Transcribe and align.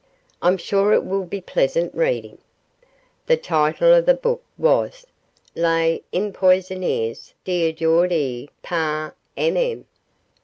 I'm 0.41 0.57
sure 0.57 0.93
it 0.93 1.05
will 1.05 1.25
be 1.25 1.41
pleasant 1.41 1.93
reading.' 1.93 2.39
The 3.27 3.37
title 3.37 3.93
of 3.93 4.07
the 4.07 4.15
book 4.15 4.41
was 4.57 5.05
'Les 5.55 6.01
Empoisonneurs 6.11 7.35
d'Aujourd'hui, 7.45 8.49
par 8.63 9.13
MM. 9.37 9.83